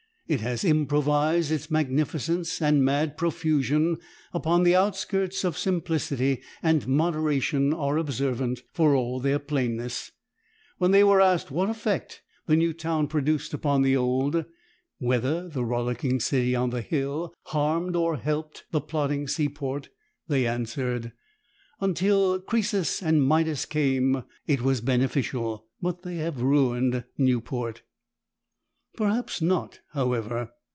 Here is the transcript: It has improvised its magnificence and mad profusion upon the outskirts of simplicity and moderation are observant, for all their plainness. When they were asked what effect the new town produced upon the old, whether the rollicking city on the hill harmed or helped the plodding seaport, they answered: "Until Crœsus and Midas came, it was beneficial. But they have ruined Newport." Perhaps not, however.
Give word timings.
It 0.27 0.39
has 0.39 0.63
improvised 0.63 1.51
its 1.51 1.69
magnificence 1.69 2.61
and 2.61 2.85
mad 2.85 3.17
profusion 3.17 3.97
upon 4.33 4.63
the 4.63 4.73
outskirts 4.77 5.43
of 5.43 5.57
simplicity 5.57 6.41
and 6.63 6.87
moderation 6.87 7.73
are 7.73 7.97
observant, 7.97 8.61
for 8.71 8.95
all 8.95 9.19
their 9.19 9.39
plainness. 9.39 10.13
When 10.77 10.91
they 10.91 11.03
were 11.03 11.19
asked 11.19 11.51
what 11.51 11.69
effect 11.69 12.21
the 12.47 12.55
new 12.55 12.71
town 12.71 13.07
produced 13.09 13.53
upon 13.53 13.81
the 13.81 13.97
old, 13.97 14.45
whether 14.99 15.49
the 15.49 15.65
rollicking 15.65 16.21
city 16.21 16.55
on 16.55 16.69
the 16.69 16.79
hill 16.81 17.33
harmed 17.47 17.97
or 17.97 18.15
helped 18.15 18.63
the 18.71 18.79
plodding 18.79 19.27
seaport, 19.27 19.89
they 20.29 20.47
answered: 20.47 21.11
"Until 21.81 22.39
Crœsus 22.41 23.01
and 23.01 23.21
Midas 23.21 23.65
came, 23.65 24.23
it 24.47 24.61
was 24.61 24.79
beneficial. 24.79 25.67
But 25.81 26.03
they 26.03 26.15
have 26.19 26.41
ruined 26.41 27.03
Newport." 27.17 27.81
Perhaps 28.97 29.41
not, 29.41 29.79
however. 29.93 30.51